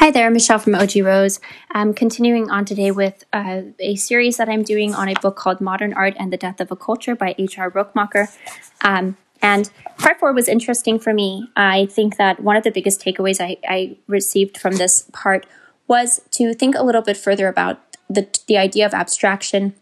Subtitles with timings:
[0.00, 1.40] Hi there, Michelle from OG Rose.
[1.72, 5.60] I'm continuing on today with uh, a series that I'm doing on a book called
[5.60, 7.70] Modern Art and the Death of a Culture by H.R.
[7.70, 8.34] Rookmaaker.
[8.80, 11.50] Um, and part four was interesting for me.
[11.54, 15.44] I think that one of the biggest takeaways I, I received from this part
[15.86, 17.78] was to think a little bit further about
[18.08, 19.74] the, the idea of abstraction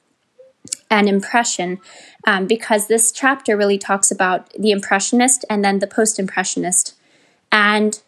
[0.91, 1.79] and impression,
[2.27, 6.97] um, because this chapter really talks about the impressionist and then the post impressionist.
[7.53, 8.03] And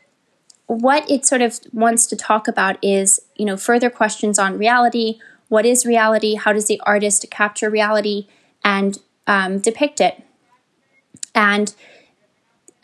[0.70, 5.18] what it sort of wants to talk about is, you know, further questions on reality.
[5.48, 6.36] What is reality?
[6.36, 8.28] How does the artist capture reality
[8.62, 10.22] and um, depict it?
[11.34, 11.74] And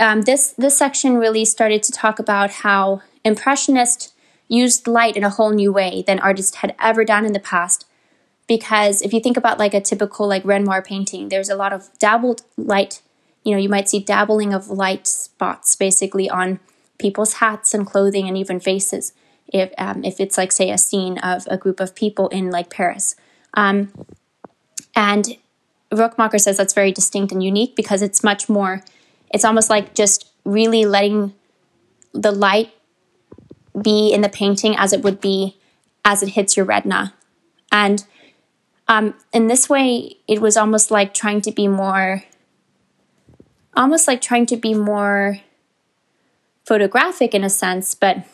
[0.00, 4.12] um, this this section really started to talk about how impressionists
[4.48, 7.86] used light in a whole new way than artists had ever done in the past.
[8.48, 11.96] Because if you think about like a typical like Renoir painting, there's a lot of
[12.00, 13.00] dabbled light.
[13.44, 16.58] You know, you might see dabbling of light spots basically on
[16.98, 19.12] people's hats and clothing and even faces
[19.48, 22.70] if um, if it's like say a scene of a group of people in like
[22.70, 23.16] Paris.
[23.54, 23.92] Um,
[24.94, 25.36] and
[25.92, 28.82] Rookmaaker says that's very distinct and unique because it's much more.
[29.32, 31.34] It's almost like just really letting
[32.12, 32.72] the light
[33.80, 35.56] be in the painting as it would be
[36.04, 37.14] as it hits your retina,
[37.72, 38.04] and
[38.88, 42.22] um, in this way, it was almost like trying to be more,
[43.74, 45.40] almost like trying to be more
[46.66, 48.26] photographic in a sense, but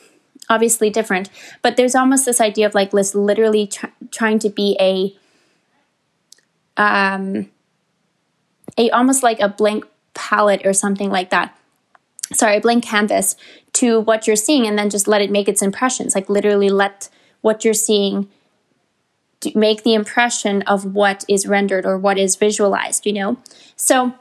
[0.49, 1.29] obviously different.
[1.61, 5.15] But there's almost this idea of like this literally tr- trying to be a
[6.81, 7.51] um
[8.79, 11.57] a almost like a blank palette or something like that.
[12.33, 13.37] Sorry, a blank canvas
[13.75, 16.15] to what you're seeing and then just let it make its impressions.
[16.15, 17.11] Like literally let
[17.43, 18.29] what you're seeing
[19.55, 23.37] make the impression of what is rendered or what is visualized, you know?
[23.77, 24.15] So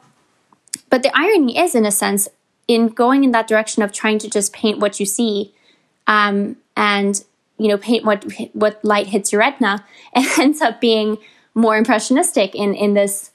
[0.89, 2.27] but the irony is in a sense
[2.71, 5.53] in going in that direction of trying to just paint what you see
[6.07, 7.23] um, and
[7.57, 11.17] you know paint what what light hits your retina it ends up being
[11.53, 13.31] more impressionistic in in this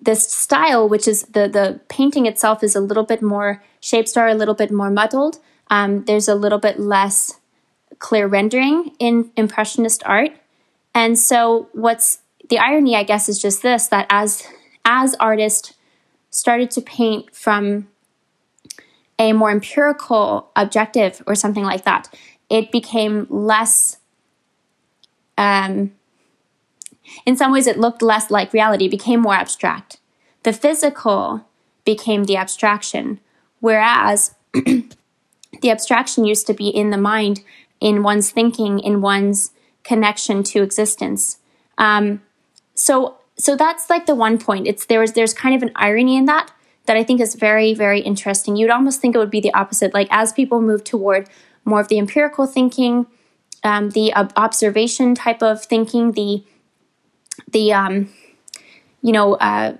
[0.00, 4.28] this style which is the the painting itself is a little bit more shapes are
[4.28, 5.38] a little bit more muddled.
[5.68, 7.40] Um, there's a little bit less
[7.98, 10.30] clear rendering in impressionist art.
[10.94, 12.18] And so what's
[12.50, 14.46] the irony i guess is just this that as
[14.84, 15.72] as artists
[16.28, 17.88] started to paint from
[19.22, 22.12] a more empirical objective or something like that,
[22.50, 23.98] it became less.
[25.38, 25.92] Um,
[27.24, 29.98] in some ways, it looked less like reality, became more abstract.
[30.42, 31.46] The physical
[31.84, 33.20] became the abstraction,
[33.60, 37.42] whereas the abstraction used to be in the mind,
[37.80, 39.52] in one's thinking, in one's
[39.84, 41.38] connection to existence.
[41.78, 42.22] Um,
[42.74, 44.66] so, so that's like the one point.
[44.66, 46.50] It's there's there's kind of an irony in that,
[46.86, 48.56] that I think is very, very interesting.
[48.56, 49.94] You'd almost think it would be the opposite.
[49.94, 51.28] Like as people move toward
[51.64, 53.06] more of the empirical thinking,
[53.62, 56.44] um, the observation type of thinking, the
[57.50, 58.12] the um,
[59.00, 59.76] you know uh,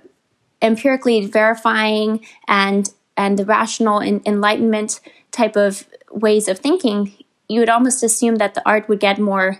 [0.61, 4.99] empirically verifying and and the rational enlightenment
[5.31, 7.13] type of ways of thinking,
[7.47, 9.59] you would almost assume that the art would get more,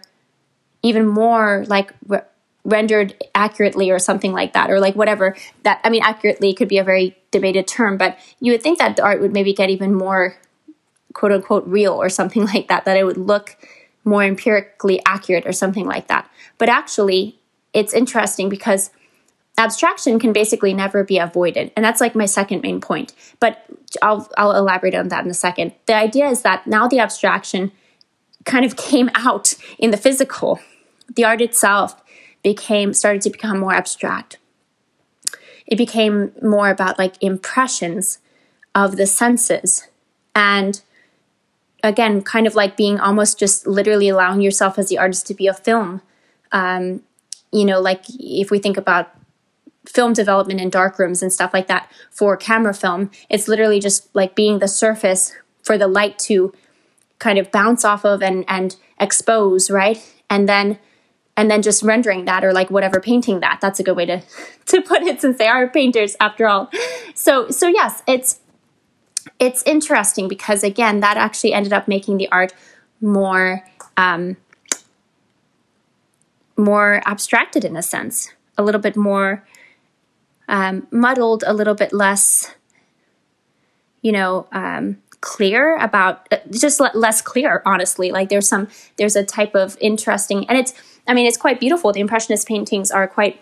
[0.81, 2.21] even more like re-
[2.65, 6.77] rendered accurately or something like that or like whatever that i mean accurately could be
[6.77, 9.93] a very debated term but you would think that the art would maybe get even
[9.93, 10.37] more
[11.13, 13.57] quote unquote real or something like that that it would look
[14.03, 16.29] more empirically accurate or something like that.
[16.57, 17.39] But actually
[17.73, 18.91] it's interesting because
[19.57, 23.13] abstraction can basically never be avoided and that's like my second main point.
[23.39, 23.63] But
[24.01, 25.73] i'll i'll elaborate on that in a second.
[25.85, 27.71] The idea is that now the abstraction
[28.45, 30.59] kind of came out in the physical.
[31.15, 32.01] The art itself
[32.43, 34.37] became started to become more abstract.
[35.65, 38.19] It became more about like impressions
[38.75, 39.87] of the senses.
[40.35, 40.81] And
[41.83, 45.47] again kind of like being almost just literally allowing yourself as the artist to be
[45.47, 46.01] a film.
[46.51, 47.01] Um,
[47.51, 49.13] you know like if we think about
[49.85, 54.07] film development in dark rooms and stuff like that for camera film it's literally just
[54.15, 56.53] like being the surface for the light to
[57.19, 59.99] kind of bounce off of and and expose right?
[60.29, 60.79] And then
[61.35, 63.59] and then just rendering that or like whatever painting that.
[63.61, 64.21] That's a good way to
[64.67, 66.69] to put it since they are painters after all.
[67.15, 68.39] So so yes it's
[69.39, 72.53] it's interesting because again that actually ended up making the art
[73.01, 73.63] more
[73.97, 74.37] um
[76.55, 79.45] more abstracted in a sense a little bit more
[80.47, 82.53] um, muddled a little bit less
[84.01, 88.67] you know um, clear about uh, just less clear honestly like there's some
[88.97, 90.73] there's a type of interesting and it's
[91.07, 93.39] i mean it's quite beautiful the impressionist paintings are quite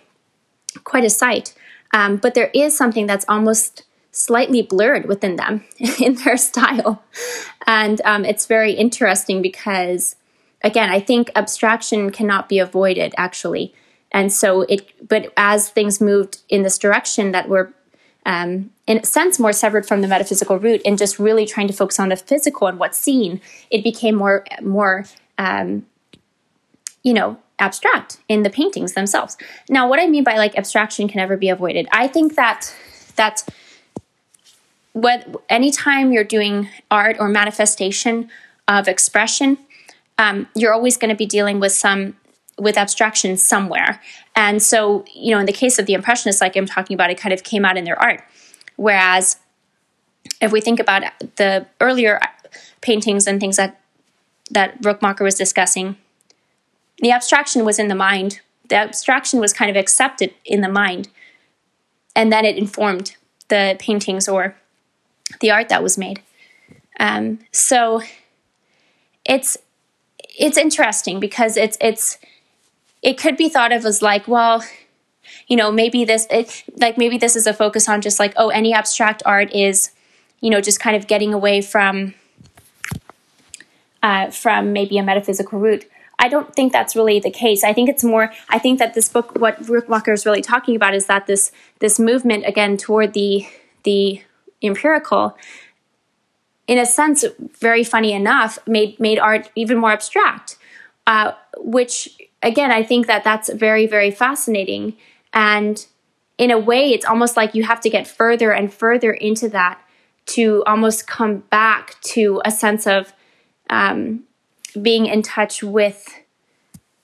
[0.83, 1.55] quite a sight
[1.93, 5.63] um, but there is something that's almost slightly blurred within them
[5.99, 7.03] in their style.
[7.65, 10.15] And um, it's very interesting because,
[10.63, 13.73] again, I think abstraction cannot be avoided actually.
[14.11, 17.73] And so it, but as things moved in this direction that were,
[18.25, 21.73] um, in a sense, more severed from the metaphysical root and just really trying to
[21.73, 25.05] focus on the physical and what's seen, it became more, more,
[25.37, 25.85] um,
[27.03, 29.37] you know, abstract in the paintings themselves.
[29.69, 32.73] Now, what I mean by like abstraction can never be avoided, I think that
[33.15, 33.47] that
[34.93, 38.29] what anytime you're doing art or manifestation
[38.67, 39.57] of expression,
[40.17, 42.15] um, you're always going to be dealing with some
[42.61, 43.99] with abstraction somewhere.
[44.35, 47.17] And so, you know, in the case of the impressionists, like I'm talking about, it
[47.17, 48.23] kind of came out in their art.
[48.75, 49.37] Whereas,
[50.39, 51.03] if we think about
[51.37, 52.19] the earlier
[52.81, 53.81] paintings and things that
[54.51, 55.95] that Rookmaaker was discussing,
[56.99, 58.41] the abstraction was in the mind.
[58.69, 61.09] The abstraction was kind of accepted in the mind,
[62.15, 63.15] and then it informed
[63.47, 64.55] the paintings or
[65.39, 66.21] the art that was made.
[66.99, 68.01] Um, so
[69.25, 69.57] it's
[70.37, 72.19] it's interesting because it's it's
[73.01, 74.63] it could be thought of as like well
[75.47, 78.49] you know maybe this it, like maybe this is a focus on just like oh
[78.49, 79.91] any abstract art is
[80.39, 82.13] you know just kind of getting away from
[84.03, 85.87] uh, from maybe a metaphysical root
[86.21, 87.63] I don't think that's really the case.
[87.63, 88.31] I think it's more.
[88.47, 91.99] I think that this book, what Rookmaaker is really talking about, is that this this
[91.99, 93.47] movement again toward the
[93.83, 94.21] the
[94.61, 95.35] empirical,
[96.67, 97.25] in a sense,
[97.59, 100.59] very funny enough, made made art even more abstract.
[101.07, 104.95] Uh, which again, I think that that's very very fascinating,
[105.33, 105.85] and
[106.37, 109.79] in a way, it's almost like you have to get further and further into that
[110.25, 113.13] to almost come back to a sense of
[113.69, 114.23] um,
[114.81, 116.07] being in touch with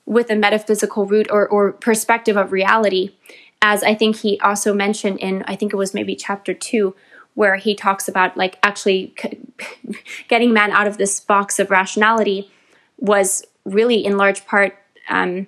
[0.06, 3.14] with a metaphysical root or, or perspective of reality.
[3.60, 6.94] As i think he also mentioned in i think it was maybe chapter two
[7.34, 9.14] where he talks about like actually
[10.28, 12.50] getting man out of this box of rationality
[12.98, 14.76] was really in large part
[15.08, 15.46] um,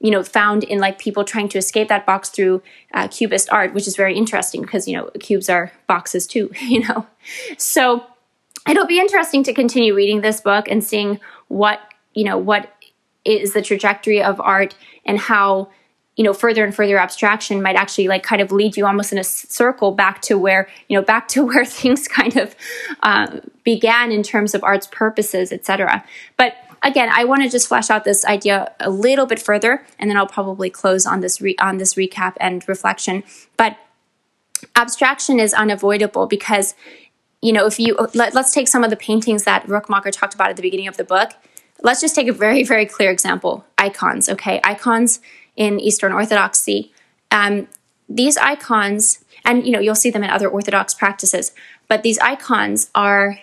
[0.00, 2.62] you know found in like people trying to escape that box through
[2.92, 6.80] uh, cubist art which is very interesting because you know cubes are boxes too you
[6.80, 7.06] know?
[7.56, 8.04] So
[8.68, 11.80] it'll be interesting to continue reading this book and seeing what
[12.14, 12.72] you know what
[13.24, 14.74] is the trajectory of art
[15.04, 15.68] and how
[16.16, 19.18] you know further and further abstraction might actually like kind of lead you almost in
[19.18, 22.54] a circle back to where you know back to where things kind of
[23.02, 26.04] uh, began in terms of art's purposes etc
[26.36, 30.10] but again i want to just flesh out this idea a little bit further and
[30.10, 33.22] then i'll probably close on this re- on this recap and reflection
[33.56, 33.76] but
[34.76, 36.74] abstraction is unavoidable because
[37.42, 40.50] you know, if you let, us take some of the paintings that Rookmaaker talked about
[40.50, 41.32] at the beginning of the book.
[41.82, 44.60] Let's just take a very, very clear example icons, okay?
[44.62, 45.20] Icons
[45.56, 46.92] in Eastern Orthodoxy.
[47.32, 47.66] Um,
[48.08, 51.52] these icons, and you know, you'll see them in other Orthodox practices,
[51.88, 53.40] but these icons are,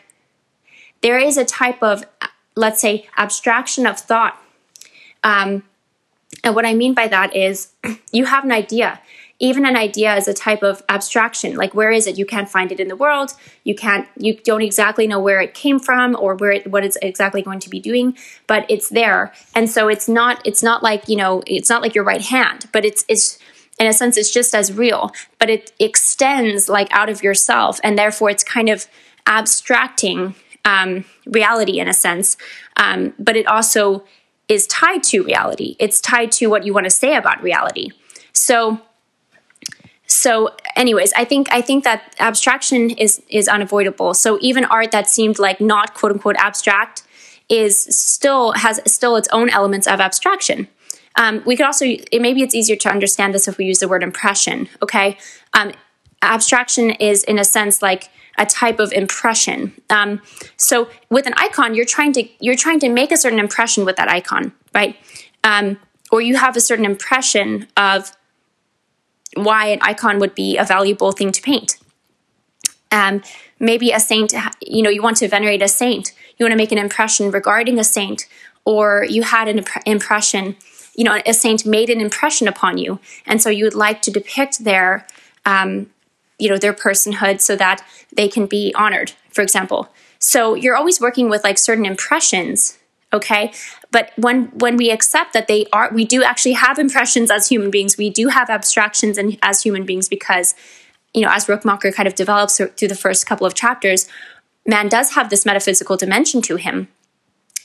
[1.01, 2.05] there is a type of,
[2.59, 4.39] let's say, abstraction of thought.
[5.23, 5.63] Um,
[6.43, 7.73] and what I mean by that is
[8.11, 8.99] you have an idea.
[9.41, 11.55] Even an idea is a type of abstraction.
[11.55, 12.17] Like where is it?
[12.17, 13.33] You can't find it in the world.
[13.63, 16.97] You can't you don't exactly know where it came from or where it, what it's
[17.01, 18.17] exactly going to be doing
[18.47, 19.33] but it's there.
[19.55, 22.65] And so it's not it's not like you know it's not like your right hand
[22.73, 23.39] but it's it's
[23.79, 25.11] in a sense it's just as real.
[25.39, 28.87] But it extends like out of yourself and therefore it's kind of
[29.25, 30.35] abstracting
[30.69, 30.89] um,
[31.25, 32.37] reality in a sense
[32.83, 34.03] um, but it also
[34.49, 35.75] is tied to reality.
[35.79, 37.91] It's tied to what you want to say about reality.
[38.33, 38.81] So
[40.11, 44.15] so anyways i think i think that abstraction is is unavoidable.
[44.15, 47.03] So even art that seemed like not quote unquote abstract
[47.47, 50.67] is still has still its own elements of abstraction.
[51.15, 53.87] Um, we could also it, maybe it's easier to understand this if we use the
[53.87, 55.17] word impression okay?
[55.53, 55.73] Um,
[56.23, 59.73] abstraction is in a sense like a type of impression.
[59.89, 60.21] Um,
[60.57, 63.97] so with an icon you're trying to you're trying to make a certain impression with
[63.97, 64.95] that icon right?
[65.43, 65.77] Um,
[66.11, 68.11] or you have a certain impression of
[69.35, 71.77] why an icon would be a valuable thing to paint.
[72.91, 73.21] Um,
[73.59, 76.71] maybe a saint, you know, you want to venerate a saint, you want to make
[76.71, 78.25] an impression regarding a saint,
[78.65, 80.55] or you had an imp- impression,
[80.95, 84.11] you know, a saint made an impression upon you, and so you would like to
[84.11, 85.05] depict their,
[85.45, 85.91] um,
[86.39, 87.83] you know, their personhood so that
[88.15, 89.89] they can be honored, for example.
[90.19, 92.77] So you're always working with like certain impressions
[93.11, 93.51] okay?
[93.91, 97.71] But when when we accept that they are we do actually have impressions as human
[97.71, 97.97] beings.
[97.97, 100.53] We do have abstractions and as human beings because
[101.13, 104.07] you know as rookmaaker kind of develops through the first couple of chapters
[104.65, 106.87] man does have this metaphysical dimension to him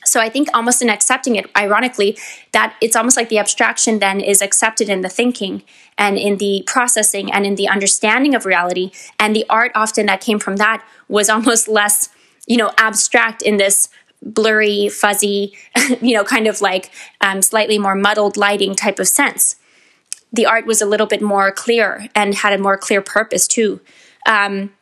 [0.04, 2.16] So I think almost in accepting it, ironically,
[2.52, 5.62] that it's almost like the abstraction then is accepted in the thinking
[5.98, 8.90] and in the processing and in the understanding of reality.
[9.18, 12.08] And the art often that came from that was almost less,
[12.46, 13.88] you know, abstract in this
[14.22, 15.54] blurry, fuzzy,
[16.00, 19.56] you know, kind of like um, slightly more muddled lighting type of sense.
[20.32, 23.80] The art was a little bit more clear and had a more clear purpose too.
[24.26, 24.72] Um,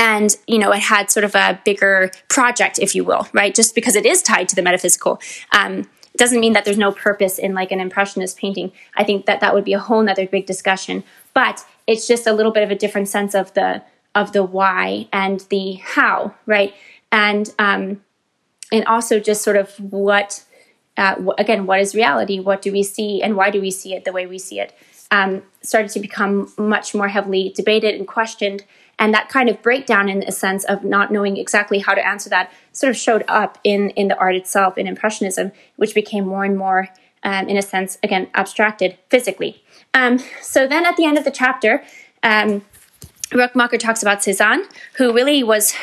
[0.00, 3.54] and you know it had sort of a bigger project if you will right?
[3.54, 5.20] Just because it is tied to the metaphysical
[5.52, 8.72] um, doesn't mean that there's no purpose in like an impressionist painting.
[8.96, 11.04] I think that that would be a whole nother big discussion.
[11.34, 13.82] But it's just a little bit of a different sense of the
[14.14, 16.74] of the why and the how right?
[17.12, 18.02] And um
[18.72, 20.44] and also just sort of what
[20.96, 22.40] uh, again what is reality?
[22.40, 23.22] What do we see?
[23.22, 24.72] And why do we see it the way we see it?
[25.12, 28.64] Um, started to become much more heavily debated and questioned
[29.00, 32.28] and that kind of breakdown in a sense of not knowing exactly how to answer
[32.28, 36.44] that sort of showed up in in the art itself in impressionism which became more
[36.44, 36.88] and more
[37.24, 39.64] um, in a sense again abstracted physically.
[39.94, 41.82] Um, so then at the end of the chapter
[42.22, 42.64] um,
[43.30, 44.64] Rookmaaker talks about Cezanne
[44.94, 45.74] who really was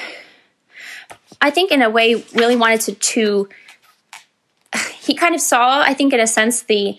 [1.41, 3.49] I think in a way really wanted to, to
[4.93, 6.97] he kind of saw I think in a sense the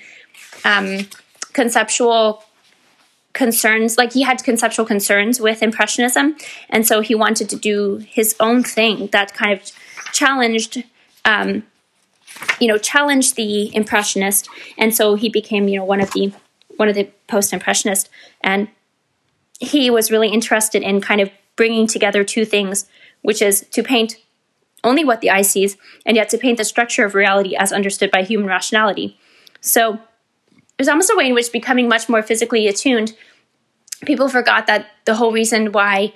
[0.64, 1.06] um,
[1.52, 2.42] conceptual
[3.38, 6.36] concerns like he had conceptual concerns with impressionism
[6.68, 9.70] and so he wanted to do his own thing that kind of
[10.12, 10.82] challenged
[11.24, 11.62] um,
[12.60, 16.32] you know challenged the impressionist and so he became you know one of the
[16.78, 18.66] one of the post impressionists and
[19.60, 22.86] he was really interested in kind of bringing together two things
[23.22, 24.16] which is to paint
[24.82, 28.10] only what the eye sees and yet to paint the structure of reality as understood
[28.10, 29.18] by human rationality.
[29.60, 29.98] So
[30.76, 33.16] there's almost a way in which becoming much more physically attuned
[34.04, 36.12] people forgot that the whole reason why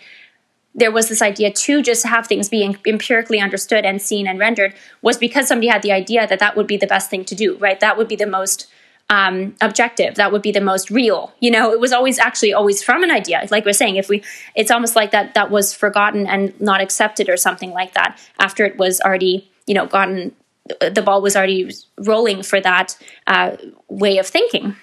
[0.75, 4.75] there was this idea to just have things being empirically understood and seen and rendered
[5.03, 7.57] was because somebody had the idea that that would be the best thing to do,
[7.59, 7.79] right?
[7.81, 8.71] That would be the most
[9.11, 10.15] um, objective.
[10.15, 11.35] That would be the most real.
[11.41, 13.47] You know, it was always actually always from an idea.
[13.51, 14.23] Like we're saying, if we,
[14.55, 18.65] it's almost like that that was forgotten and not accepted or something like that after
[18.65, 20.35] it was already, you know, gotten
[20.81, 22.97] the ball was already rolling for that
[23.27, 23.57] uh,
[23.89, 24.77] way of thinking.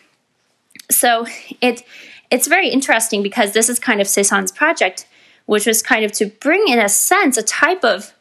[0.92, 1.26] So
[1.62, 1.84] it
[2.32, 5.08] it's very interesting because this is kind of Cezanne's project,
[5.46, 8.14] which was kind of to bring in a sense a type of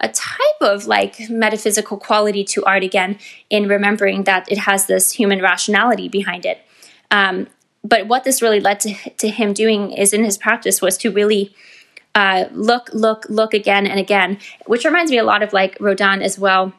[0.00, 3.16] a type of like metaphysical quality to art again
[3.48, 6.58] in remembering that it has this human rationality behind it.
[7.12, 7.46] Um,
[7.84, 11.10] but what this really led to, to him doing is in his practice was to
[11.12, 11.54] really
[12.14, 16.22] uh, look, look, look again and again, which reminds me a lot of like Rodin
[16.22, 16.72] as well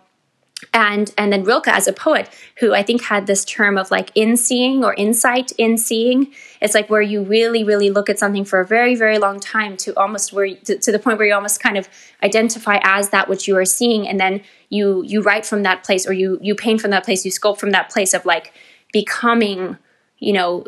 [0.74, 4.12] and and then Rilke as a poet who I think had this term of like
[4.16, 6.32] in seeing or insight in seeing.
[6.62, 9.76] It's like where you really really look at something for a very very long time
[9.78, 11.90] to almost where to, to the point where you almost kind of
[12.24, 16.08] identify as that which you are seeing, and then you you write from that place
[16.08, 18.54] or you you paint from that place, you sculpt from that place of like
[18.94, 19.78] becoming,
[20.20, 20.66] you know,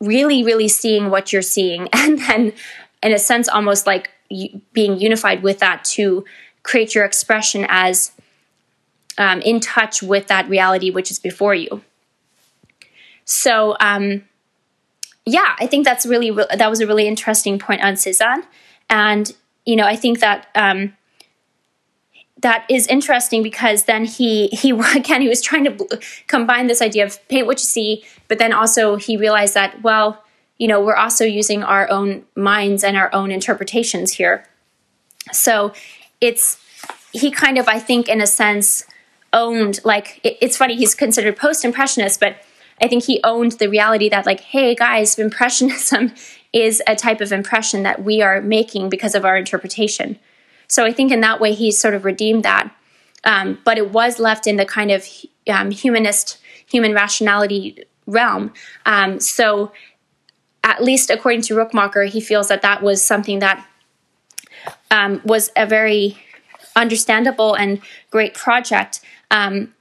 [0.00, 2.52] really really seeing what you're seeing, and then
[3.02, 4.10] in a sense almost like
[4.72, 6.24] being unified with that to
[6.62, 8.10] create your expression as
[9.18, 11.82] um, in touch with that reality which is before you.
[13.24, 14.24] So, um,
[15.26, 18.44] yeah, I think that's really that was a really interesting point on Cezanne,
[18.90, 20.94] and you know, I think that um,
[22.44, 27.04] that is interesting because then he he again he was trying to combine this idea
[27.04, 30.22] of paint what you see, but then also he realized that well,
[30.58, 34.46] you know, we're also using our own minds and our own interpretations here.
[35.32, 35.72] So
[36.20, 36.58] it's
[37.12, 38.84] he kind of I think in a sense
[39.34, 42.36] owned like it, it's funny he's considered post impressionist but
[42.80, 46.12] i think he owned the reality that like hey guys impressionism
[46.54, 50.18] is a type of impression that we are making because of our interpretation.
[50.68, 52.74] So i think in that way he's sort of redeemed that.
[53.24, 55.06] Um, but it was left in the kind of
[55.48, 58.52] um, humanist human rationality realm.
[58.86, 59.72] Um, so
[60.62, 63.66] at least according to Rookmaaker, he feels that that was something that
[64.90, 66.18] um, was a very
[66.76, 69.00] understandable and great project
[69.34, 69.74] um,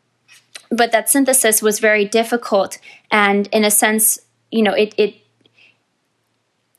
[0.72, 2.80] but that synthesis was very difficult,
[3.12, 4.20] and in a sense,
[4.52, 5.16] you know, it it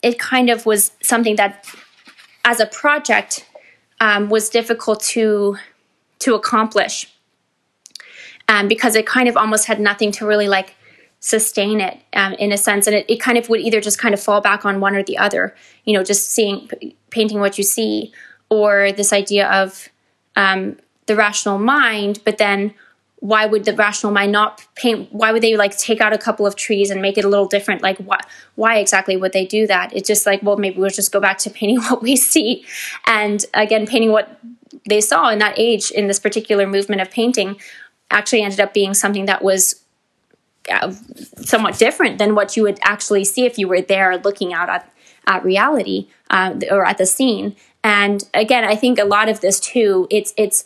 [0.02, 1.66] it kind of was something that,
[2.44, 3.48] as a project,
[4.00, 5.56] um, was difficult to
[6.18, 7.06] to accomplish,
[8.48, 10.74] um, because it kind of almost had nothing to really like
[11.20, 12.88] sustain it um, in a sense.
[12.88, 15.02] And it, it kind of would either just kind of fall back on one or
[15.04, 15.54] the other
[15.84, 16.68] you know just seeing
[17.10, 18.12] painting what you see
[18.50, 19.88] or this idea of
[20.36, 22.74] um, the rational mind, but then
[23.20, 26.46] why would the rational mind not paint why would they like take out a couple
[26.46, 27.82] of trees and make it a little different?
[27.82, 28.20] Like why
[28.54, 29.94] why exactly would they do that?
[29.96, 32.66] It's just like well maybe we'll just go back to painting what we see.
[33.06, 34.38] And again painting what
[34.88, 37.56] they saw in that age in this particular movement of painting
[38.10, 39.82] actually ended up being something that was
[40.70, 40.92] uh,
[41.36, 44.90] somewhat different than what you would actually see if you were there looking out at,
[45.26, 47.54] at reality uh, or at the scene.
[47.82, 50.64] And again, I think a lot of this too, it's it's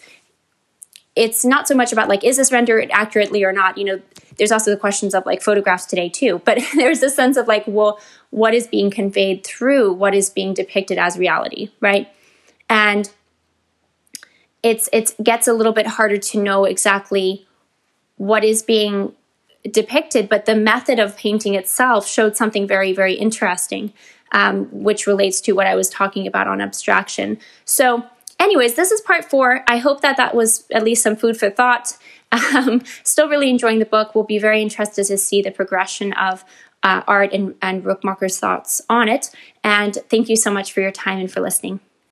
[1.19, 3.77] it's not so much about like is this rendered accurately or not.
[3.77, 4.01] You know,
[4.37, 6.41] there's also the questions of like photographs today too.
[6.45, 10.55] But there's a sense of like, well, what is being conveyed through what is being
[10.55, 12.09] depicted as reality, right?
[12.71, 13.11] And
[14.63, 17.47] it's it gets a little bit harder to know exactly
[18.17, 19.13] what is being
[19.71, 23.93] depicted, but the method of painting itself showed something very, very interesting,
[24.33, 27.39] um, which relates to what I was talking about on abstraction.
[27.65, 28.05] So,
[28.39, 29.65] anyways, this is part four.
[29.67, 31.97] I hope that that was at least some food for thought.
[32.55, 34.15] Um, still really enjoying the book.
[34.15, 36.45] We'll be very interested to see the progression of
[36.83, 39.31] uh, art and, and Rookmaaker's thoughts on it.
[39.65, 41.81] And thank you so much for your time and for listening.